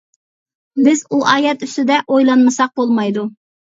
بىز 0.87 1.05
ئۇ 1.13 1.21
ئايەت 1.35 1.69
ئۈستىدە 1.69 2.03
ئويلانمىساق 2.09 2.79
بولمايدۇ. 2.83 3.33